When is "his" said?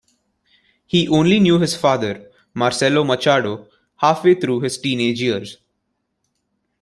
1.59-1.75, 4.61-4.79